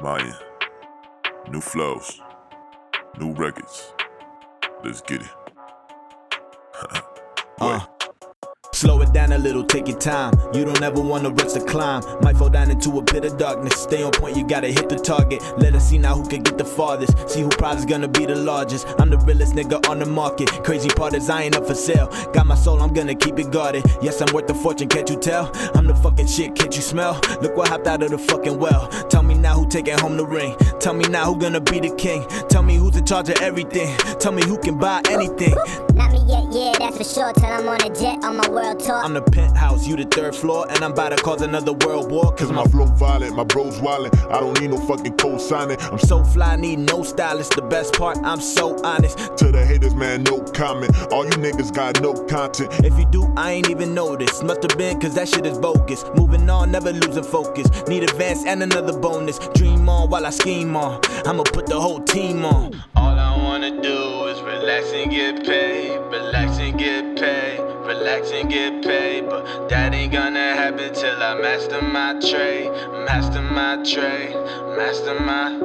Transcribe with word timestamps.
MaYeN. 0.00 0.34
New 1.50 1.60
flows. 1.60 2.22
New 3.18 3.32
records. 3.34 3.92
Let's 4.82 5.00
get 5.02 5.22
it. 5.22 5.28
Uh. 7.60 7.84
Slow 8.80 9.02
it 9.02 9.12
down 9.12 9.30
a 9.32 9.36
little, 9.36 9.62
take 9.62 9.88
your 9.88 9.98
time. 9.98 10.32
You 10.54 10.64
don't 10.64 10.80
ever 10.80 11.02
wanna 11.02 11.28
rush 11.28 11.52
the 11.52 11.60
climb. 11.60 12.02
Might 12.22 12.38
fall 12.38 12.48
down 12.48 12.70
into 12.70 12.98
a 12.98 13.04
pit 13.04 13.26
of 13.26 13.36
darkness. 13.36 13.74
Stay 13.74 14.02
on 14.02 14.10
point, 14.10 14.38
you 14.38 14.48
gotta 14.48 14.68
hit 14.68 14.88
the 14.88 14.96
target. 14.96 15.42
Let 15.58 15.74
us 15.74 15.90
see 15.90 15.98
now 15.98 16.14
who 16.14 16.26
can 16.26 16.42
get 16.42 16.56
the 16.56 16.64
farthest. 16.64 17.28
See 17.28 17.42
who 17.42 17.50
probably 17.50 17.84
gonna 17.84 18.08
be 18.08 18.24
the 18.24 18.36
largest. 18.36 18.86
I'm 18.98 19.10
the 19.10 19.18
realest 19.18 19.52
nigga 19.54 19.86
on 19.86 19.98
the 19.98 20.06
market. 20.06 20.48
Crazy 20.64 20.88
part 20.88 21.12
is 21.12 21.28
I 21.28 21.42
ain't 21.42 21.56
up 21.56 21.66
for 21.66 21.74
sale. 21.74 22.06
Got 22.32 22.46
my 22.46 22.54
soul, 22.54 22.80
I'm 22.80 22.94
gonna 22.94 23.14
keep 23.14 23.38
it 23.38 23.50
guarded. 23.50 23.84
Yes, 24.00 24.22
I'm 24.22 24.32
worth 24.32 24.48
a 24.48 24.54
fortune, 24.54 24.88
can't 24.88 25.10
you 25.10 25.16
tell? 25.18 25.50
I'm 25.74 25.86
the 25.86 25.94
fucking 25.94 26.28
shit, 26.28 26.54
can't 26.54 26.74
you 26.74 26.80
smell? 26.80 27.20
Look 27.42 27.58
what 27.58 27.68
hopped 27.68 27.86
out 27.86 28.02
of 28.02 28.12
the 28.12 28.16
fucking 28.16 28.58
well. 28.58 28.88
Tell 29.10 29.22
me 29.22 29.34
now 29.34 29.58
who 29.58 29.68
taking 29.68 29.98
home 29.98 30.16
the 30.16 30.24
ring. 30.24 30.56
Tell 30.78 30.94
me 30.94 31.04
now 31.04 31.26
who 31.26 31.38
gonna 31.38 31.60
be 31.60 31.80
the 31.80 31.94
king. 31.96 32.26
Tell 32.48 32.62
me 32.62 32.78
who's 32.90 33.00
in 33.00 33.06
charge 33.06 33.28
of 33.28 33.40
everything. 33.40 33.96
Tell 34.18 34.32
me 34.32 34.42
who 34.44 34.58
can 34.58 34.78
buy 34.78 35.00
anything. 35.08 35.54
Not 35.94 36.12
me 36.12 36.18
yet, 36.26 36.44
yeah, 36.52 36.72
that's 36.78 36.96
for 36.96 37.04
sure. 37.04 37.32
Till 37.32 37.46
I'm 37.46 37.68
on 37.68 37.80
a 37.82 37.94
jet 37.94 38.24
on 38.24 38.36
my 38.36 38.48
world 38.48 38.80
tour. 38.80 38.96
I'm 38.96 39.14
the 39.14 39.22
penthouse, 39.22 39.86
you 39.86 39.96
the 39.96 40.04
third 40.04 40.34
floor, 40.34 40.66
and 40.70 40.82
I'm 40.84 40.92
about 40.92 41.10
to 41.10 41.22
cause 41.22 41.42
another 41.42 41.72
world 41.72 42.10
war. 42.10 42.32
Cause 42.34 42.50
Cause 42.50 42.52
my 42.52 42.64
flow 42.64 42.86
violent, 42.86 43.36
my 43.36 43.44
bros 43.44 43.78
wildin'. 43.80 44.14
I 44.30 44.40
don't 44.40 44.60
need 44.60 44.70
no 44.70 44.78
fucking 44.78 45.16
co-signing. 45.16 45.78
I'm 45.80 45.98
so 45.98 46.24
fly, 46.24 46.56
need 46.56 46.80
no 46.80 47.02
stylist. 47.02 47.52
The 47.52 47.62
best 47.62 47.94
part, 47.94 48.18
I'm 48.24 48.40
so 48.40 48.76
honest. 48.82 49.18
to 49.36 49.52
the 49.52 49.64
haters, 49.64 49.94
man, 49.94 50.24
no 50.24 50.40
comment. 50.40 50.96
All 51.12 51.24
you 51.24 51.32
niggas 51.32 51.72
got 51.72 52.00
no 52.00 52.14
content. 52.24 52.72
If 52.84 52.98
you 52.98 53.06
do, 53.06 53.32
I 53.36 53.52
ain't 53.52 53.70
even 53.70 53.94
noticed. 53.94 54.42
Must 54.42 54.62
have 54.62 54.76
been, 54.76 54.98
cause 55.00 55.14
that 55.14 55.28
shit 55.28 55.46
is 55.46 55.58
bogus. 55.58 56.04
Moving 56.16 56.48
on, 56.50 56.72
never 56.72 56.92
losing 56.92 57.22
focus. 57.22 57.68
Need 57.86 58.02
advance 58.02 58.44
and 58.44 58.62
another 58.62 58.98
bonus. 58.98 59.38
Dream 59.54 59.88
on 59.88 60.10
while 60.10 60.26
I 60.26 60.30
scheme 60.30 60.76
on. 60.76 61.00
I'ma 61.26 61.44
put 61.44 61.66
the 61.66 61.78
whole 61.80 62.00
team 62.00 62.44
on. 62.44 62.79
Relax 64.70 64.92
and 64.92 65.10
get 65.10 65.44
paid, 65.44 65.98
relax 66.12 66.58
and 66.58 66.78
get 66.78 67.16
paid, 67.16 67.58
relax 67.58 68.30
and 68.30 68.48
get 68.48 68.84
paid. 68.84 69.28
But 69.28 69.68
that 69.68 69.92
ain't 69.92 70.12
gonna 70.12 70.54
happen 70.54 70.94
till 70.94 71.20
I 71.20 71.34
master 71.40 71.82
my 71.82 72.12
trade, 72.20 72.70
master 73.04 73.42
my 73.42 73.82
trade, 73.82 74.32
master 74.76 75.18
my. 75.18 75.58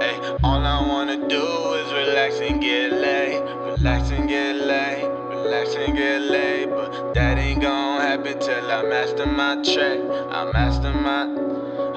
Ay, 0.00 0.38
all 0.44 0.64
I 0.64 0.86
wanna 0.86 1.28
do 1.28 1.44
is 1.74 1.92
relax 1.92 2.38
and 2.38 2.60
get 2.60 2.92
laid, 2.92 3.42
relax 3.64 4.10
and 4.12 4.28
get 4.28 4.54
laid, 4.54 5.08
relax 5.28 5.74
and 5.74 5.96
get 5.96 6.20
laid. 6.20 6.70
But 6.70 7.14
that 7.14 7.38
ain't 7.38 7.62
gonna 7.62 8.00
happen 8.00 8.38
till 8.38 8.70
I 8.70 8.82
master 8.84 9.26
my 9.26 9.56
trade, 9.64 10.08
I 10.30 10.52
master 10.52 10.92
my, 10.92 11.22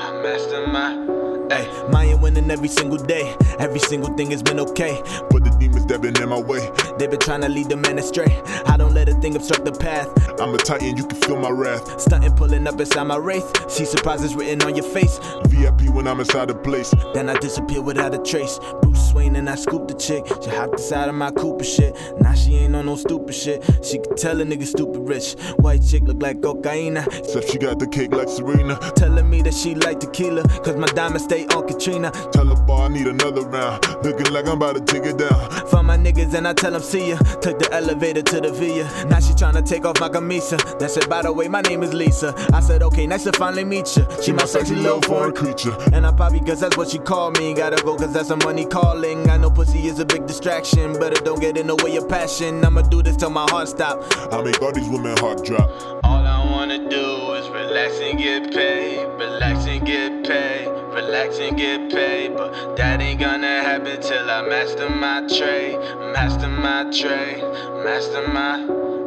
I 0.01 0.21
master 0.23 0.65
my. 0.65 1.24
Ay, 1.51 1.87
Maya 1.89 2.17
winning 2.17 2.49
every 2.49 2.67
single 2.67 2.97
day. 2.97 3.35
Every 3.59 3.79
single 3.79 4.13
thing 4.15 4.31
has 4.31 4.43
been 4.43 4.59
okay. 4.59 5.01
But 5.29 5.43
the 5.43 5.55
demons 5.59 5.85
that 5.87 6.01
been 6.01 6.21
in 6.21 6.29
my 6.29 6.39
way. 6.39 6.69
They 6.97 7.07
been 7.07 7.19
trying 7.19 7.41
to 7.41 7.49
lead 7.49 7.69
the 7.69 7.77
man 7.77 7.99
astray. 7.99 8.41
I 8.65 8.77
don't 8.77 8.93
let 8.93 9.09
a 9.09 9.13
thing 9.15 9.35
obstruct 9.35 9.65
the 9.65 9.71
path. 9.71 10.09
I'm 10.39 10.53
a 10.53 10.57
titan, 10.57 10.97
you 10.97 11.05
can 11.05 11.19
feel 11.21 11.37
my 11.37 11.49
wrath. 11.49 11.99
Stunting, 11.99 12.33
pulling 12.33 12.67
up 12.67 12.79
inside 12.79 13.03
my 13.03 13.17
wraith. 13.17 13.69
See 13.69 13.85
surprises 13.85 14.35
written 14.35 14.61
on 14.63 14.75
your 14.75 14.85
face. 14.85 15.19
VIP 15.47 15.89
when 15.93 16.07
I'm 16.07 16.19
inside 16.19 16.49
the 16.49 16.55
place. 16.55 16.93
Then 17.13 17.29
I 17.29 17.37
disappear 17.37 17.81
without 17.81 18.13
a 18.13 18.19
trace. 18.19 18.59
Bruce 18.81 19.13
Wayne 19.13 19.35
and 19.35 19.49
I 19.49 19.55
scoop 19.55 19.87
the 19.87 19.93
chick. 19.93 20.25
She 20.43 20.49
hopped 20.49 20.73
inside 20.73 21.09
of 21.09 21.15
my 21.15 21.31
Cooper 21.31 21.63
shit. 21.63 21.95
Now 22.19 22.33
she 22.33 22.44
on 22.87 22.95
no 22.95 22.95
stupid 22.95 23.33
shit. 23.33 23.63
She 23.83 23.97
could 23.97 24.17
tell 24.17 24.39
a 24.39 24.45
nigga 24.45 24.65
stupid 24.65 24.99
rich. 25.07 25.33
White 25.57 25.83
chick 25.83 26.03
look 26.03 26.21
like 26.21 26.41
cocaine. 26.41 26.97
Except 26.97 27.49
she 27.49 27.57
got 27.57 27.79
the 27.79 27.87
cake 27.87 28.13
like 28.13 28.29
Serena. 28.29 28.75
Telling 28.95 29.29
me 29.29 29.41
that 29.41 29.53
she 29.53 29.75
like 29.75 29.99
tequila. 29.99 30.43
Cause 30.63 30.77
my 30.77 30.87
diamonds 30.87 31.23
stay 31.23 31.45
on 31.47 31.67
Katrina. 31.67 32.11
Tell 32.31 32.45
her 32.45 32.61
bar 32.63 32.85
I 32.85 32.87
need 32.89 33.07
another 33.07 33.41
round. 33.41 33.83
Looking 34.03 34.31
like 34.31 34.47
I'm 34.47 34.57
about 34.57 34.75
to 34.75 34.81
take 34.81 35.05
it 35.05 35.17
down. 35.17 35.49
Find 35.67 35.87
my 35.87 35.97
niggas 35.97 36.33
and 36.33 36.47
I 36.47 36.53
tell 36.53 36.71
them 36.71 36.81
see 36.81 37.09
ya. 37.09 37.17
Took 37.41 37.59
the 37.59 37.69
elevator 37.73 38.21
to 38.21 38.41
the 38.41 38.51
Villa. 38.51 38.85
Now 39.07 39.19
she 39.19 39.33
tryna 39.33 39.67
take 39.67 39.85
off 39.85 39.99
my 39.99 40.09
camisa. 40.09 40.57
That 40.79 40.91
said, 40.91 41.09
by 41.09 41.23
the 41.23 41.33
way, 41.33 41.47
my 41.47 41.61
name 41.61 41.83
is 41.83 41.93
Lisa. 41.93 42.33
I 42.53 42.59
said, 42.59 42.83
okay, 42.83 43.07
nice 43.07 43.23
to 43.23 43.31
finally 43.33 43.63
meet 43.65 43.97
ya. 43.97 44.05
She 44.21 44.31
my 44.31 44.45
sexy 44.45 44.75
little 44.75 45.01
foreign 45.01 45.33
creature. 45.33 45.75
And 45.93 46.05
I 46.05 46.11
probably 46.11 46.41
cause 46.41 46.59
that's 46.59 46.77
what 46.77 46.89
she 46.89 46.99
called 46.99 47.39
me. 47.39 47.53
Gotta 47.53 47.81
go 47.83 47.95
cause 47.95 48.13
that's 48.13 48.27
some 48.27 48.39
money 48.39 48.65
calling. 48.65 49.29
I 49.29 49.37
know 49.37 49.49
pussy 49.49 49.87
is 49.87 49.99
a 49.99 50.05
big 50.05 50.27
distraction, 50.27 50.93
but 50.99 51.13
it 51.13 51.25
don't 51.25 51.39
get 51.39 51.57
in 51.57 51.67
the 51.67 51.75
way 51.77 51.95
of 51.95 52.07
passion. 52.07 52.63
I'ma 52.75 52.89
do 52.89 53.01
this 53.01 53.15
till 53.15 53.29
my 53.29 53.49
heart 53.51 53.69
stop. 53.69 54.03
I 54.33 54.41
make 54.41 54.61
all 54.61 54.73
these 54.73 54.89
women 54.89 55.15
heart 55.19 55.45
drop. 55.45 55.69
All 56.03 56.27
I 56.27 56.51
wanna 56.51 56.89
do 56.89 57.31
is 57.31 57.47
relax 57.47 58.01
and 58.01 58.19
get 58.19 58.53
paid, 58.53 59.07
relax 59.17 59.65
and 59.65 59.85
get 59.85 60.25
paid, 60.25 60.67
relax 60.93 61.39
and 61.39 61.55
get 61.55 61.89
paid. 61.89 62.35
But 62.35 62.75
that 62.75 62.99
ain't 62.99 63.21
gonna 63.21 63.63
happen 63.63 64.01
till 64.01 64.29
I 64.29 64.41
master 64.49 64.89
my 64.89 65.25
trade, 65.25 65.77
master 66.11 66.49
my 66.49 66.91
trade, 66.91 67.43
master 67.85 68.27
my. 68.27 68.55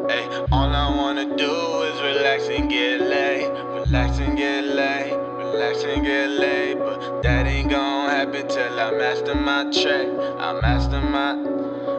Ay, 0.09 0.47
all 0.51 0.75
I 0.75 0.89
wanna 0.97 1.37
do 1.37 1.83
is 1.83 2.01
relax 2.01 2.49
and 2.49 2.71
get 2.71 3.03
laid, 3.03 3.51
relax 3.51 4.19
and 4.19 4.35
get 4.39 4.65
laid, 4.65 5.13
relax 5.13 5.85
and 5.85 6.07
get 6.07 6.31
laid. 6.31 6.79
But 6.79 7.23
that 7.23 7.47
ain't 7.47 7.69
gonna 7.69 8.15
happen 8.15 8.49
till 8.49 8.81
I 8.81 8.93
master 8.93 9.35
my 9.35 9.71
trade, 9.71 10.09
I 10.39 10.59
master 10.59 11.03
my, 11.03 11.33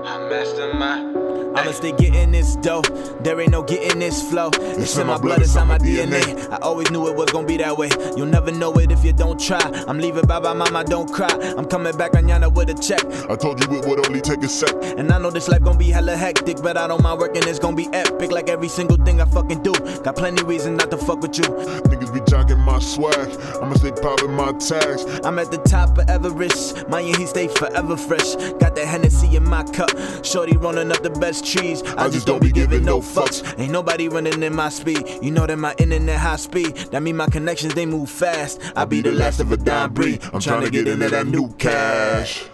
I 0.10 0.18
master 0.28 0.74
my. 0.74 1.19
I'ma 1.60 1.72
stay 1.72 1.92
getting 1.92 2.32
this 2.32 2.56
dough. 2.56 2.82
There 3.20 3.40
ain't 3.42 3.52
no 3.52 3.62
getting 3.64 4.00
this 4.00 4.22
flow. 4.22 4.50
It's 4.54 4.98
in 4.98 5.08
my 5.08 5.18
blood, 5.18 5.42
it's 5.42 5.58
on 5.58 5.68
my 5.68 5.78
DNA. 5.78 6.50
I 6.50 6.58
always 6.62 6.90
knew 6.90 7.06
it 7.10 7.16
was 7.16 7.30
gonna 7.32 7.46
be 7.46 7.58
that 7.58 7.78
way. 7.78 7.90
You'll 8.16 8.28
never 8.28 8.50
know 8.50 8.72
it 8.76 8.94
if 8.94 9.04
you 9.04 9.12
don't 9.12 9.38
try. 9.38 9.60
I'm 9.86 10.00
leaving 10.00 10.26
bye 10.26 10.40
bye, 10.40 10.54
mama, 10.54 10.86
don't 10.86 11.12
cry. 11.12 11.28
I'm 11.58 11.66
coming 11.66 11.98
back 11.98 12.16
on 12.16 12.24
Yana 12.24 12.54
with 12.54 12.70
a 12.70 12.76
check. 12.76 13.04
I 13.30 13.36
told 13.36 13.60
you 13.60 13.78
it 13.78 13.86
would 13.86 14.08
only 14.08 14.22
take 14.22 14.42
a 14.42 14.48
sec. 14.48 14.74
And 14.98 15.12
I 15.12 15.20
know 15.20 15.32
this 15.32 15.50
life 15.50 15.62
gonna 15.62 15.78
be 15.78 15.90
hella 15.90 16.16
hectic, 16.16 16.62
but 16.62 16.78
I 16.78 16.88
don't 16.88 17.04
mind 17.04 17.20
working, 17.20 17.44
it's 17.46 17.60
gonna 17.60 17.76
be 17.76 17.90
epic. 17.92 18.32
Like 18.32 18.50
every 18.50 18.70
single 18.70 18.96
thing 18.96 19.20
I 19.20 19.26
fucking 19.26 19.62
do. 19.62 19.74
Got 20.04 20.16
plenty 20.16 20.44
reason 20.44 20.78
not 20.78 20.90
to 20.92 20.98
fuck 20.98 21.22
with 21.22 21.38
you. 21.38 21.44
Niggas 21.44 22.14
be 22.14 22.22
jocking 22.22 22.60
my 22.60 22.80
swag. 22.80 23.30
I'ma 23.62 23.74
stay 23.76 23.92
popping 23.92 24.32
my 24.32 24.54
tags. 24.54 25.04
I'm 25.26 25.38
at 25.40 25.52
the 25.52 25.58
top 25.58 25.98
of 25.98 26.10
Everest. 26.10 26.88
My 26.88 27.02
he 27.02 27.26
stay 27.26 27.50
forever 27.50 27.98
fresh. 27.98 28.36
Got 28.62 28.76
that 28.76 28.86
Hennessy 28.86 29.36
in 29.36 29.44
my 29.44 29.64
cup. 29.64 29.90
Shorty 30.24 30.56
rolling 30.56 30.92
up 30.92 31.04
the 31.04 31.10
best 31.10 31.49
I, 31.58 32.10
just 32.10 32.28
don't 32.28 32.42
be 32.42 32.52
giving 32.52 32.86
no 32.86 33.00
fucks. 33.00 33.58
Ain't 33.60 33.72
nobody 33.72 34.08
running 34.08 34.44
in 34.44 34.56
my 34.56 34.70
speed. 34.70 35.04
You 35.22 35.32
know 35.32 35.48
that 35.48 35.58
my 35.58 35.74
internet 35.80 36.20
high 36.20 36.36
speed. 36.36 36.76
That 36.92 37.02
mean 37.02 37.18
my 37.18 37.28
connections 37.28 37.74
they 37.74 37.86
move 37.86 38.10
fast. 38.10 38.62
I 38.76 38.86
be 38.86 39.02
the 39.02 39.12
last 39.12 39.40
of 39.40 39.52
a 39.52 39.58
dime 39.58 39.94
breed. 39.94 40.24
I'm 40.32 40.40
trying 40.40 40.64
to 40.64 40.70
get 40.70 40.88
into 40.88 41.10
that 41.10 41.26
new 41.26 41.52
cash. 41.54 42.46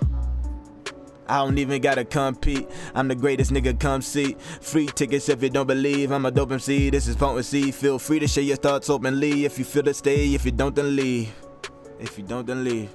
I 1.27 1.37
don't 1.39 1.57
even 1.57 1.81
gotta 1.81 2.05
compete. 2.05 2.69
I'm 2.93 3.07
the 3.07 3.15
greatest 3.15 3.51
nigga, 3.51 3.77
come 3.79 4.01
see. 4.01 4.35
Free 4.61 4.85
tickets 4.85 5.27
if 5.27 5.41
you 5.43 5.49
don't 5.49 5.67
believe. 5.67 6.11
I'm 6.11 6.25
a 6.25 6.31
dope 6.31 6.51
MC. 6.51 6.89
This 6.89 7.07
is 7.07 7.15
potency. 7.15 7.71
Feel 7.71 7.99
free 7.99 8.19
to 8.19 8.27
share 8.27 8.43
your 8.43 8.57
thoughts 8.57 8.89
openly. 8.89 9.43
If 9.43 9.57
you 9.57 9.65
feel 9.65 9.83
to 9.83 9.93
stay, 9.93 10.33
if 10.33 10.45
you 10.45 10.51
don't, 10.51 10.75
then 10.75 10.95
leave. 10.95 11.33
If 11.99 12.17
you 12.17 12.23
don't, 12.23 12.45
then 12.45 12.63
leave. 12.63 12.89